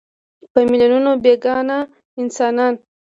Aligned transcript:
په 0.51 0.59
میلیونونو 0.69 1.11
بېګناه 1.23 1.89
انسانان. 2.21 2.73